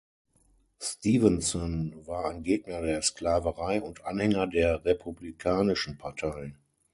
[0.81, 6.55] Stevenson war ein Gegner der Sklaverei und Anhänger der Republikanischen Partei.